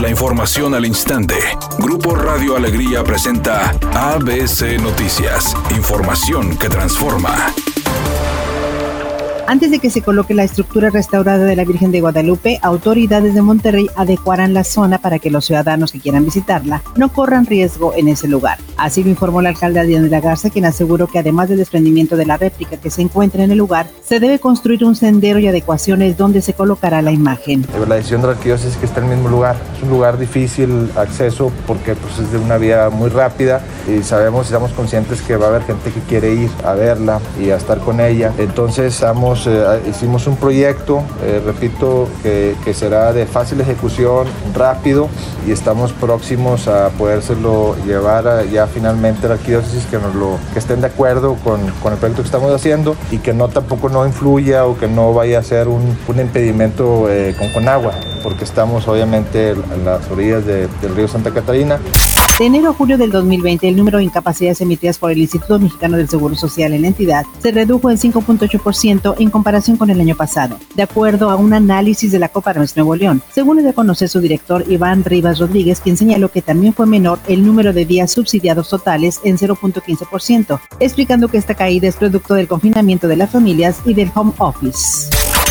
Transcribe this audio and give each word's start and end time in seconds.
La 0.00 0.08
información 0.08 0.74
al 0.76 0.86
instante. 0.86 1.34
Grupo 1.80 2.14
Radio 2.14 2.54
Alegría 2.54 3.02
presenta 3.02 3.70
ABC 3.94 4.80
Noticias. 4.80 5.56
Información 5.76 6.56
que 6.56 6.68
transforma. 6.68 7.34
Antes 9.48 9.72
de 9.72 9.80
que 9.80 9.90
se 9.90 10.02
coloque 10.02 10.34
la 10.34 10.44
estructura 10.44 10.90
restaurada 10.90 11.44
de 11.44 11.56
la 11.56 11.64
Virgen 11.64 11.90
de 11.90 12.00
Guadalupe, 12.00 12.60
autoridades 12.62 13.34
de 13.34 13.42
Monterrey 13.42 13.88
adecuarán 13.96 14.54
la 14.54 14.62
zona 14.62 14.98
para 14.98 15.18
que 15.18 15.32
los 15.32 15.46
ciudadanos 15.46 15.90
que 15.90 15.98
quieran 15.98 16.24
visitarla 16.24 16.80
no 16.94 17.12
corran 17.12 17.46
riesgo 17.46 17.92
en 17.96 18.06
ese 18.06 18.28
lugar. 18.28 18.58
Así 18.78 19.02
lo 19.02 19.10
informó 19.10 19.42
la 19.42 19.50
alcalde 19.50 19.80
Adriana 19.80 20.04
de 20.04 20.10
la 20.10 20.20
Garza, 20.20 20.50
quien 20.50 20.64
aseguró 20.64 21.08
que 21.08 21.18
además 21.18 21.48
del 21.48 21.58
desprendimiento 21.58 22.16
de 22.16 22.26
la 22.26 22.36
réplica 22.36 22.76
que 22.76 22.90
se 22.90 23.02
encuentra 23.02 23.42
en 23.42 23.50
el 23.50 23.58
lugar, 23.58 23.88
se 24.02 24.20
debe 24.20 24.38
construir 24.38 24.84
un 24.84 24.94
sendero 24.94 25.40
y 25.40 25.48
adecuaciones 25.48 26.16
donde 26.16 26.40
se 26.40 26.54
colocará 26.54 27.02
la 27.02 27.10
imagen. 27.10 27.66
La 27.88 27.96
decisión 27.96 28.20
de 28.20 28.28
la 28.28 28.32
arquidiócesis 28.34 28.74
es 28.74 28.78
que 28.78 28.86
está 28.86 29.00
en 29.00 29.10
el 29.10 29.16
mismo 29.16 29.28
lugar. 29.28 29.56
Es 29.76 29.82
un 29.82 29.90
lugar 29.90 30.16
difícil 30.16 30.90
acceso 30.96 31.50
porque 31.66 31.96
pues, 31.96 32.18
es 32.20 32.30
de 32.32 32.38
una 32.38 32.56
vía 32.56 32.88
muy 32.88 33.10
rápida 33.10 33.60
y 33.88 34.02
sabemos, 34.02 34.46
estamos 34.46 34.72
conscientes 34.72 35.20
que 35.22 35.36
va 35.36 35.46
a 35.46 35.48
haber 35.48 35.62
gente 35.62 35.90
que 35.90 36.00
quiere 36.00 36.32
ir 36.34 36.50
a 36.64 36.74
verla 36.74 37.20
y 37.40 37.50
a 37.50 37.56
estar 37.56 37.80
con 37.80 38.00
ella. 38.00 38.32
Entonces 38.38 38.94
estamos 38.94 39.46
eh, 39.46 39.82
hicimos 39.88 40.26
un 40.26 40.36
proyecto, 40.36 41.02
eh, 41.24 41.42
repito, 41.44 42.08
que, 42.22 42.54
será 42.72 43.12
de 43.12 43.26
fácil 43.26 43.60
ejecución, 43.60 44.28
rápido, 44.54 45.08
y 45.46 45.50
estamos 45.50 45.92
próximos 45.92 46.68
a 46.68 46.90
podérselo 46.90 47.74
llevar 47.84 48.46
ya 48.52 48.67
finalmente 48.68 49.28
la 49.28 49.34
arquidiócesis 49.34 49.84
que, 49.86 49.98
nos 49.98 50.14
lo, 50.14 50.38
que 50.52 50.58
estén 50.58 50.80
de 50.80 50.86
acuerdo 50.86 51.34
con, 51.44 51.60
con, 51.82 51.92
el 51.92 51.98
proyecto 51.98 52.22
que 52.22 52.26
estamos 52.26 52.52
haciendo 52.52 52.96
y 53.10 53.18
que 53.18 53.32
no 53.32 53.48
tampoco 53.48 53.88
no 53.88 54.06
influya 54.06 54.64
o 54.64 54.78
que 54.78 54.88
no 54.88 55.12
vaya 55.12 55.38
a 55.38 55.42
ser 55.42 55.68
un, 55.68 55.96
un 56.06 56.20
impedimento 56.20 57.10
eh, 57.10 57.34
con, 57.38 57.50
con 57.50 57.68
agua, 57.68 57.94
porque 58.22 58.44
estamos 58.44 58.86
obviamente 58.88 59.50
en 59.50 59.84
las 59.84 60.10
orillas 60.10 60.44
del 60.46 60.94
río 60.94 61.08
Santa 61.08 61.32
Catarina. 61.32 61.78
De 62.38 62.46
enero 62.46 62.70
a 62.70 62.72
julio 62.72 62.96
del 62.96 63.10
2020, 63.10 63.66
el 63.66 63.76
número 63.76 63.98
de 63.98 64.04
incapacidades 64.04 64.60
emitidas 64.60 64.96
por 64.96 65.10
el 65.10 65.18
Instituto 65.18 65.58
Mexicano 65.58 65.96
del 65.96 66.08
Seguro 66.08 66.36
Social 66.36 66.72
en 66.72 66.82
la 66.82 66.88
entidad 66.88 67.24
se 67.42 67.50
redujo 67.50 67.90
en 67.90 67.96
5.8% 67.96 69.16
en 69.18 69.30
comparación 69.30 69.76
con 69.76 69.90
el 69.90 70.00
año 70.00 70.14
pasado, 70.14 70.56
de 70.76 70.84
acuerdo 70.84 71.30
a 71.30 71.36
un 71.36 71.52
análisis 71.52 72.12
de 72.12 72.20
la 72.20 72.28
Coparmex 72.28 72.76
Nuevo 72.76 72.94
León, 72.94 73.22
según 73.34 73.56
le 73.56 73.62
dio 73.62 73.72
a 73.72 73.74
conocer 73.74 74.08
su 74.08 74.20
director 74.20 74.64
Iván 74.68 75.02
Rivas 75.02 75.40
Rodríguez, 75.40 75.80
quien 75.80 75.96
señaló 75.96 76.30
que 76.30 76.40
también 76.40 76.74
fue 76.74 76.86
menor 76.86 77.18
el 77.26 77.44
número 77.44 77.72
de 77.72 77.84
días 77.84 78.12
subsidiados 78.12 78.68
totales 78.68 79.20
en 79.24 79.36
0.15%, 79.36 80.60
explicando 80.78 81.26
que 81.26 81.38
esta 81.38 81.56
caída 81.56 81.88
es 81.88 81.96
producto 81.96 82.34
del 82.34 82.46
confinamiento 82.46 83.08
de 83.08 83.16
las 83.16 83.30
familias 83.30 83.80
y 83.84 83.94
del 83.94 84.12
home 84.14 84.32
office. 84.38 85.10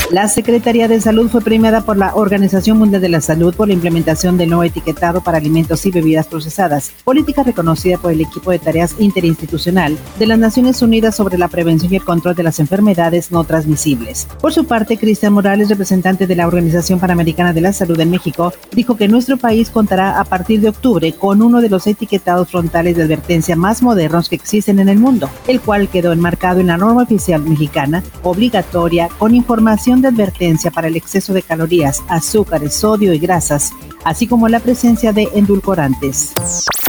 La 0.10 0.30
Secretaría 0.30 0.88
de 0.88 1.02
Salud 1.02 1.30
fue 1.30 1.42
premiada 1.42 1.82
por 1.82 1.98
la 1.98 2.16
Organización 2.16 2.78
Mundial 2.78 3.02
de 3.02 3.10
la 3.10 3.20
Salud 3.20 3.54
por 3.54 3.68
la 3.68 3.74
implementación 3.74 4.38
del 4.38 4.50
no 4.50 4.64
etiquetado 4.64 5.20
para 5.20 5.38
alimentos 5.38 5.86
y 5.86 5.92
bebidas 5.92 6.28
procesadas, 6.28 6.94
política 7.04 7.44
reconocida 7.44 7.98
por 7.98 8.14
el 8.14 8.22
equipo 8.22 8.52
de 8.52 8.60
tareas 8.60 8.96
interinstitucional 9.00 9.98
de 10.18 10.28
las 10.28 10.40
Naciones 10.40 10.82
Unidas 10.82 11.14
sobre 11.14 11.38
la 11.38 11.50
prevención 11.50 11.92
y 11.92 11.98
el 11.98 12.06
control 12.06 12.36
de 12.36 12.44
las 12.44 12.62
enfermedades 12.62 13.34
no 13.34 13.44
transmisibles. 13.44 14.30
Por 14.40 14.54
su 14.54 14.66
parte, 14.66 14.98
Cristian 14.98 15.34
Morales, 15.34 15.68
representante 15.68 16.26
de 16.26 16.38
la 16.38 16.48
Organización 16.48 17.02
Panamericana 17.02 17.52
de 17.52 17.60
la 17.60 17.74
Salud 17.74 18.00
en 18.00 18.12
México, 18.12 18.54
dijo 18.72 18.96
que 18.96 19.10
nuestro 19.10 19.36
país 19.36 19.70
contará 19.70 20.22
a 20.22 20.24
partir 20.24 20.62
de 20.62 20.70
octubre 20.70 21.12
con 21.12 21.42
uno 21.42 21.60
de 21.60 21.68
los 21.68 21.86
etiquetados 21.86 22.50
frontales 22.50 22.96
de 22.96 23.04
advertencia 23.04 23.58
más 23.58 23.84
modernos 23.84 24.30
que 24.30 24.36
existen 24.36 24.80
en 24.80 24.88
el 24.88 25.00
mundo, 25.00 25.30
el 25.50 25.60
cual 25.60 25.90
quedó 25.90 26.14
enmarcado 26.14 26.62
en 26.62 26.68
la 26.68 26.78
norma 26.78 27.04
oficial 27.04 27.42
mexicana 27.42 28.04
obligatoria 28.24 29.10
con 29.20 29.36
información 29.36 29.97
de 30.02 30.10
advertencia 30.10 30.72
para 30.72 30.88
el 30.88 30.96
exceso 30.96 31.34
de 31.34 31.42
calorías, 31.42 32.04
azúcares, 32.08 32.74
sodio 32.74 33.14
y 33.14 33.20
grasas, 33.20 33.72
así 34.04 34.28
como 34.28 34.48
la 34.48 34.60
presencia 34.60 35.14
de 35.14 35.30
endulcorantes. 35.34 36.34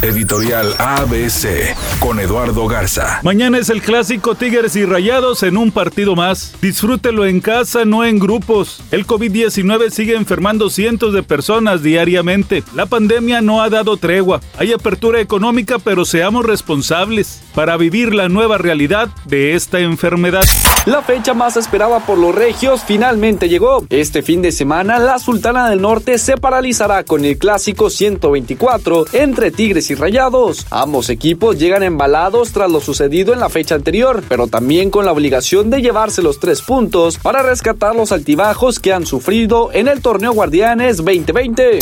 Editorial 0.03 0.75
ABC 0.79 1.75
con 1.99 2.21
Eduardo 2.21 2.69
Garza. 2.69 3.19
Mañana 3.25 3.59
es 3.59 3.69
el 3.69 3.83
clásico 3.83 4.37
Tigres 4.37 4.77
y 4.77 4.85
Rayados 4.85 5.43
en 5.43 5.57
un 5.57 5.73
partido 5.73 6.15
más. 6.15 6.55
Disfrútelo 6.63 7.27
en 7.27 7.41
casa, 7.41 7.85
no 7.85 8.05
en 8.05 8.21
grupos. 8.21 8.81
El 8.93 9.07
COVID-19 9.07 9.91
sigue 9.91 10.15
enfermando 10.15 10.71
cientos 10.71 11.13
de 11.13 11.25
personas 11.25 11.83
diariamente. 11.83 12.63
La 12.75 12.87
pandemia 12.87 13.41
no 13.41 13.61
ha 13.61 13.71
dado 13.71 13.97
tregua. 13.97 14.41
Hay 14.57 14.73
apertura 14.73 15.21
económica, 15.21 15.81
pero 15.81 16.05
seamos 16.05 16.45
responsables 16.45 17.43
para 17.55 17.77
vivir 17.77 18.15
la 18.15 18.29
nueva 18.29 18.57
realidad 18.57 19.09
de 19.25 19.55
esta 19.55 19.81
enfermedad. 19.81 20.45
La 20.87 21.03
fecha 21.03 21.35
más 21.35 21.57
esperada 21.57 21.99
por 22.01 22.19
los 22.19 22.35
regios 22.35 22.87
finalmente 22.99 23.49
llegó. 23.49 23.87
Este 23.91 24.23
fin 24.23 24.43
de 24.43 24.51
semana, 24.51 24.99
la 24.99 25.21
Sultana 25.21 25.71
del 25.71 25.81
Norte 25.81 26.19
se 26.19 26.37
paralizará 26.37 27.05
con 27.05 27.25
el 27.25 27.39
clásico 27.39 27.91
124 27.91 29.05
entre 29.13 29.53
Tigres 29.53 29.89
y 29.93 29.95
Rayados. 29.95 30.67
Ambos 30.71 31.09
equipos 31.09 31.61
llegan 31.61 31.85
embalados 31.85 32.51
tras 32.51 32.69
lo 32.69 32.81
sucedido 32.81 33.33
en 33.33 33.39
la 33.39 33.51
fecha 33.51 33.77
anterior, 33.77 34.25
pero 34.29 34.49
también 34.49 34.91
con 34.91 35.05
la 35.05 35.13
obligación 35.13 35.71
de 35.71 35.81
llevarse 35.81 36.23
los 36.23 36.41
tres 36.41 36.61
puntos 36.61 37.19
para 37.19 37.45
rescatar 37.45 37.95
los 37.95 38.11
altibajos 38.11 38.81
que 38.81 38.93
han 38.93 39.07
sufrido 39.07 39.71
en 39.73 39.87
el 39.87 40.03
torneo 40.03 40.33
Guardianes 40.33 40.97
2020. 40.97 41.79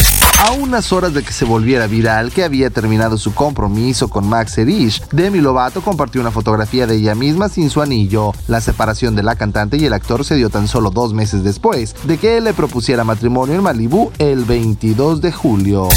A 0.47 0.53
unas 0.53 0.93
horas 0.93 1.15
de 1.15 1.23
que 1.23 1.33
se 1.33 1.47
volviera 1.47 1.87
viral 1.87 2.31
que 2.31 2.45
había 2.45 2.69
terminado 2.69 3.17
su 3.17 3.33
compromiso 3.33 4.09
con 4.09 4.29
Max 4.29 4.59
Erish, 4.59 5.03
Demi 5.13 5.41
Lovato 5.41 5.81
compartió 5.81 6.21
una 6.21 6.31
fotografía 6.31 6.87
de 6.87 6.97
ella 6.97 7.15
misma 7.15 7.49
sin 7.49 7.71
su 7.71 7.81
anillo. 7.81 8.35
La 8.49 8.61
separación 8.61 9.17
de 9.17 9.23
la 9.23 9.37
cantante 9.37 9.79
y 9.79 9.87
el 9.87 9.95
actor 9.95 10.23
se 10.23 10.35
dio 10.35 10.51
tan 10.51 10.69
solo 10.69 10.91
dos 10.91 11.06
meses 11.13 11.43
después 11.43 11.95
de 12.05 12.19
que 12.19 12.37
él 12.37 12.45
le 12.45 12.55
propusiera 12.55 13.05
matrimonio 13.05 13.55
en 13.55 13.63
Malibú 13.63 14.11
el 14.19 14.45
22 14.45 15.21
de 15.21 15.33
julio. 15.33 15.89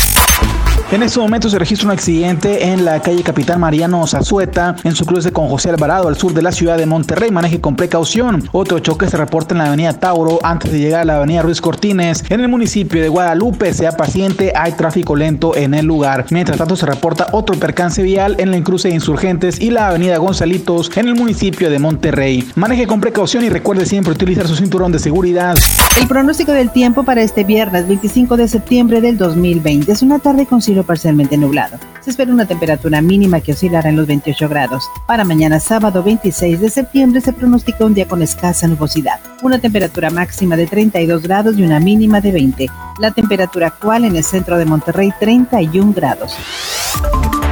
En 0.91 1.03
este 1.03 1.19
momento 1.19 1.47
se 1.49 1.59
registra 1.59 1.85
un 1.85 1.91
accidente 1.91 2.65
en 2.69 2.83
la 2.83 2.99
calle 2.99 3.21
Capitán 3.21 3.59
Mariano 3.59 4.07
Zazueta, 4.07 4.75
en 4.83 4.95
su 4.95 5.05
cruce 5.05 5.31
con 5.31 5.47
José 5.47 5.69
Alvarado, 5.69 6.07
al 6.07 6.17
sur 6.17 6.33
de 6.33 6.41
la 6.41 6.51
ciudad 6.51 6.79
de 6.79 6.87
Monterrey. 6.87 7.29
Maneje 7.29 7.61
con 7.61 7.75
precaución. 7.75 8.49
Otro 8.53 8.79
choque 8.79 9.07
se 9.07 9.15
reporta 9.15 9.53
en 9.53 9.59
la 9.59 9.67
avenida 9.67 9.93
Tauro, 9.93 10.39
antes 10.41 10.71
de 10.71 10.79
llegar 10.79 11.01
a 11.01 11.05
la 11.05 11.17
avenida 11.17 11.43
Ruiz 11.43 11.61
Cortines. 11.61 12.23
En 12.29 12.39
el 12.39 12.47
municipio 12.47 13.03
de 13.03 13.07
Guadalupe, 13.07 13.71
sea 13.75 13.91
paciente, 13.91 14.51
hay 14.55 14.71
tráfico 14.71 15.15
lento 15.15 15.55
en 15.55 15.75
el 15.75 15.85
lugar. 15.85 16.25
Mientras 16.31 16.57
tanto, 16.57 16.75
se 16.75 16.87
reporta 16.87 17.27
otro 17.33 17.55
percance 17.59 18.01
vial 18.01 18.37
en 18.39 18.49
la 18.49 18.59
cruce 18.63 18.87
de 18.87 18.95
Insurgentes 18.95 19.61
y 19.61 19.69
la 19.69 19.89
avenida 19.89 20.17
Gonzalitos, 20.17 20.89
en 20.97 21.07
el 21.07 21.13
municipio 21.13 21.69
de 21.69 21.77
Monterrey. 21.77 22.49
Maneje 22.55 22.87
con 22.87 22.99
precaución 22.99 23.43
y 23.43 23.49
recuerde 23.49 23.85
siempre 23.85 24.13
utilizar 24.13 24.47
su 24.47 24.55
cinturón 24.55 24.91
de 24.91 24.97
seguridad. 24.97 25.55
El 26.01 26.07
pronóstico 26.07 26.51
del 26.51 26.71
tiempo 26.71 27.03
para 27.03 27.21
este 27.21 27.43
viernes 27.43 27.87
25 27.87 28.37
de 28.37 28.47
septiembre 28.47 29.01
del 29.01 29.19
2020 29.19 29.91
es 29.91 30.01
una 30.01 30.17
tarde 30.17 30.47
con 30.47 30.63
parcialmente 30.83 31.37
nublado. 31.37 31.77
Se 32.01 32.11
espera 32.11 32.31
una 32.31 32.45
temperatura 32.45 33.01
mínima 33.01 33.41
que 33.41 33.51
oscilará 33.51 33.89
en 33.89 33.95
los 33.95 34.07
28 34.07 34.49
grados. 34.49 34.89
Para 35.07 35.23
mañana 35.23 35.59
sábado 35.59 36.03
26 36.03 36.59
de 36.59 36.69
septiembre 36.69 37.21
se 37.21 37.33
pronostica 37.33 37.85
un 37.85 37.93
día 37.93 38.07
con 38.07 38.21
escasa 38.21 38.67
nubosidad. 38.67 39.19
Una 39.41 39.59
temperatura 39.59 40.09
máxima 40.09 40.55
de 40.55 40.67
32 40.67 41.21
grados 41.23 41.57
y 41.57 41.63
una 41.63 41.79
mínima 41.79 42.21
de 42.21 42.31
20. 42.31 42.69
La 42.99 43.11
temperatura 43.11 43.67
actual 43.67 44.05
en 44.05 44.15
el 44.15 44.23
centro 44.23 44.57
de 44.57 44.65
Monterrey 44.65 45.13
31 45.19 45.93
grados. 45.93 46.35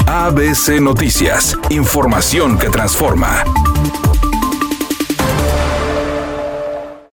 ABC 0.07 0.79
Noticias. 0.81 1.57
Información 1.69 2.57
que 2.57 2.69
transforma. 2.69 3.43